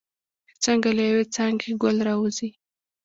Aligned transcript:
چې 0.49 0.55
څنګه 0.65 0.89
له 0.97 1.03
یوې 1.09 1.25
څانګې 1.35 1.69
ګل 1.81 1.97
راوځي. 2.07 2.49